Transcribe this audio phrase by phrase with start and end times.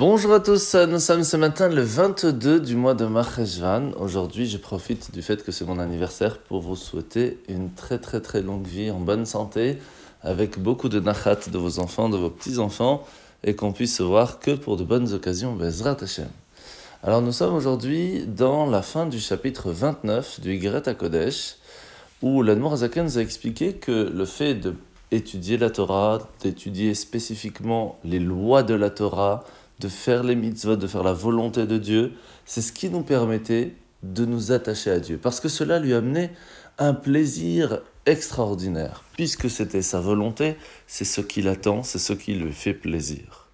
[0.00, 3.92] Bonjour à tous, nous sommes ce matin le 22 du mois de Maheshvan.
[3.98, 8.22] Aujourd'hui, je profite du fait que c'est mon anniversaire pour vous souhaiter une très très
[8.22, 9.76] très longue vie en bonne santé,
[10.22, 13.06] avec beaucoup de nachat de vos enfants, de vos petits-enfants,
[13.44, 16.30] et qu'on puisse se voir que pour de bonnes occasions, Bezrat Hashem.
[17.02, 21.56] Alors nous sommes aujourd'hui dans la fin du chapitre 29 du Yigret Kodesh,
[22.22, 24.74] où l'Admor Azaken nous a expliqué que le fait de
[25.10, 29.44] étudier la Torah, d'étudier spécifiquement les lois de la Torah,
[29.80, 32.12] de faire les mitzvot, de faire la volonté de Dieu,
[32.44, 35.18] c'est ce qui nous permettait de nous attacher à Dieu.
[35.20, 36.32] Parce que cela lui amenait
[36.78, 39.04] un plaisir extraordinaire.
[39.16, 43.48] Puisque c'était sa volonté, c'est ce qu'il attend, c'est ce qui lui fait plaisir.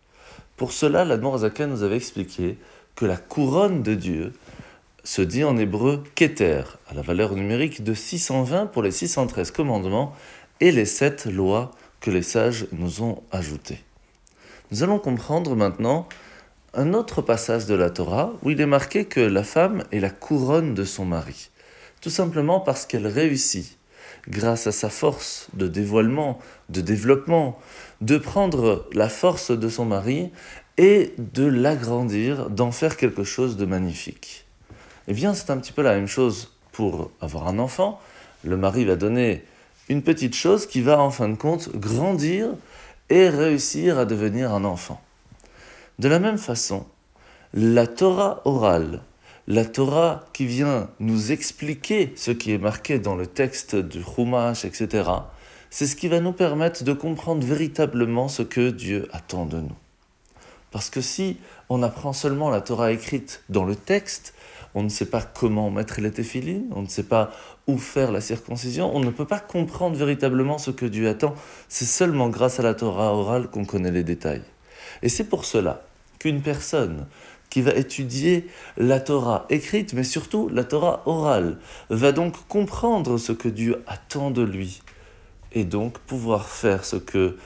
[0.57, 2.59] Pour cela, l'Admor Zaken nous avait expliqué
[2.95, 4.33] que la couronne de Dieu
[5.05, 10.13] se dit en hébreu Keter, à la valeur numérique de 620 pour les 613 commandements
[10.61, 11.71] et les 7 lois
[12.01, 13.86] que les sages nous ont ajoutées.
[14.73, 16.09] Nous allons comprendre maintenant
[16.75, 20.11] un autre passage de la Torah où il est marqué que la femme est la
[20.11, 21.51] couronne de son mari.
[22.01, 23.79] Tout simplement parce qu'elle réussit,
[24.29, 27.61] grâce à sa force de dévoilement, de développement,
[28.01, 30.31] de prendre la force de son mari
[30.79, 34.47] et de l'agrandir, d'en faire quelque chose de magnifique.
[35.07, 38.01] Eh bien, c'est un petit peu la même chose pour avoir un enfant.
[38.43, 39.45] Le mari va donner
[39.89, 42.49] une petite chose qui va en fin de compte grandir
[43.11, 45.01] et réussir à devenir un enfant.
[45.99, 46.87] De la même façon,
[47.55, 49.03] la Torah orale,
[49.47, 54.65] la Torah qui vient nous expliquer ce qui est marqué dans le texte du Chumash,
[54.65, 55.09] etc.,
[55.71, 59.77] c'est ce qui va nous permettre de comprendre véritablement ce que Dieu attend de nous.
[60.71, 64.35] Parce que si on apprend seulement la Torah écrite dans le texte,
[64.77, 67.31] on ne sait pas comment mettre les téphilines, on ne sait pas
[67.67, 71.35] où faire la circoncision, on ne peut pas comprendre véritablement ce que Dieu attend.
[71.71, 74.43] C'est seulement grâce à la Torah orale qu'on connaît les détails.
[75.03, 75.87] Et c'est pour cela
[76.19, 77.07] qu'une personne
[77.49, 81.57] qui va étudier la Torah écrite, mais surtout la Torah orale,
[81.89, 84.83] va donc comprendre ce que Dieu attend de lui,
[85.53, 87.39] et donc pouvoir faire ce que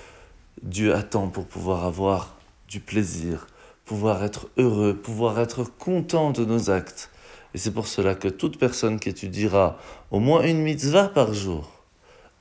[0.65, 2.35] Dieu attend pour pouvoir avoir
[2.69, 3.47] du plaisir,
[3.85, 7.09] pouvoir être heureux, pouvoir être content de nos actes.
[7.55, 9.79] Et c'est pour cela que toute personne qui étudiera
[10.11, 11.71] au moins une mitzvah par jour,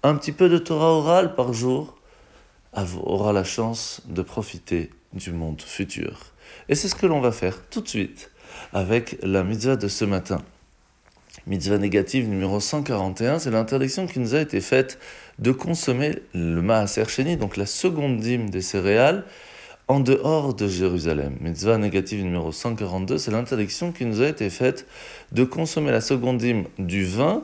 [0.03, 1.95] un petit peu de Torah orale par jour,
[3.03, 6.19] aura la chance de profiter du monde futur.
[6.67, 8.31] Et c'est ce que l'on va faire tout de suite
[8.73, 10.41] avec la mitzvah de ce matin.
[11.47, 14.99] Mitzvah négative numéro 141, c'est l'interdiction qui nous a été faite
[15.39, 19.23] de consommer le maaser sheni, donc la seconde dîme des céréales,
[19.89, 21.35] en dehors de Jérusalem.
[21.41, 24.85] Mitzvah négative numéro 142, c'est l'interdiction qui nous a été faite
[25.31, 27.41] de consommer la seconde dîme du vin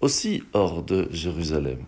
[0.00, 1.78] aussi hors de Jérusalem.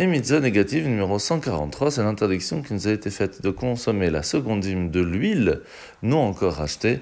[0.00, 4.24] Et mitzvah négative numéro 143, c'est l'interdiction qui nous a été faite de consommer la
[4.24, 5.60] seconde dîme de l'huile
[6.02, 6.98] non encore achetée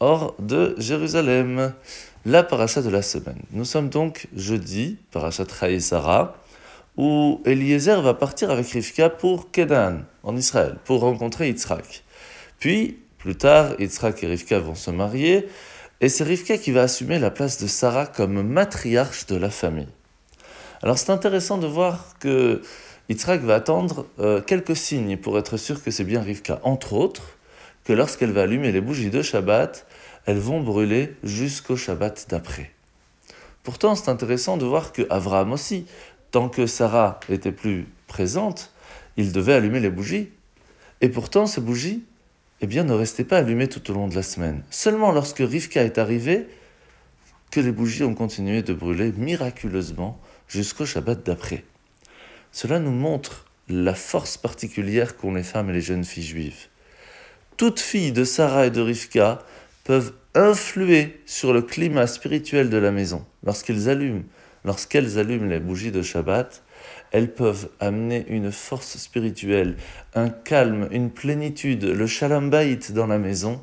[0.00, 1.74] hors de Jérusalem.
[2.24, 3.42] La paracha de la semaine.
[3.52, 5.44] Nous sommes donc jeudi, paracha
[5.78, 6.36] Sarah,
[6.98, 12.02] où Eliezer va partir avec Rivka pour Kedan, en Israël, pour rencontrer Yitzhak.
[12.58, 15.48] Puis, plus tard, Yitzhak et Rivka vont se marier,
[16.00, 19.88] et c'est Rivka qui va assumer la place de Sarah comme matriarche de la famille.
[20.82, 22.62] Alors c'est intéressant de voir que
[23.08, 26.60] Yitzhak va attendre euh, quelques signes pour être sûr que c'est bien Rivka.
[26.64, 27.38] Entre autres,
[27.84, 29.86] que lorsqu'elle va allumer les bougies de Shabbat,
[30.26, 32.72] elles vont brûler jusqu'au Shabbat d'après.
[33.62, 35.86] Pourtant, c'est intéressant de voir que Abraham aussi,
[36.30, 38.72] tant que Sarah était plus présente,
[39.16, 40.30] il devait allumer les bougies.
[41.00, 42.04] Et pourtant, ces bougies,
[42.60, 44.62] eh bien, ne restaient pas allumées tout au long de la semaine.
[44.70, 46.46] Seulement lorsque Rivka est arrivée,
[47.50, 51.64] que les bougies ont continué de brûler miraculeusement jusqu'au Shabbat d'après.
[52.52, 56.66] Cela nous montre la force particulière qu'ont les femmes et les jeunes filles juives.
[57.56, 59.40] Toutes filles de Sarah et de Rivka
[59.84, 64.24] peuvent influer sur le climat spirituel de la maison lorsqu'elles allument
[64.68, 66.62] lorsqu'elles allument les bougies de Shabbat,
[67.10, 69.76] elles peuvent amener une force spirituelle,
[70.14, 73.62] un calme, une plénitude, le shalom bayit dans la maison,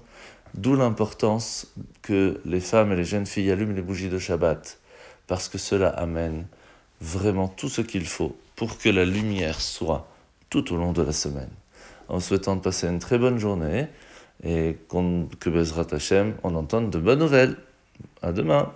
[0.55, 1.71] d'où l'importance
[2.01, 4.79] que les femmes et les jeunes filles allument les bougies de Shabbat,
[5.27, 6.47] parce que cela amène
[7.01, 10.07] vraiment tout ce qu'il faut pour que la lumière soit
[10.49, 11.51] tout au long de la semaine.
[12.07, 13.87] En souhaitant de passer une très bonne journée
[14.43, 17.57] et que Bezrat Hashem, on entende de bonnes nouvelles.
[18.23, 18.73] À demain.